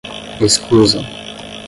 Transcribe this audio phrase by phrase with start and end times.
[0.39, 1.05] escusam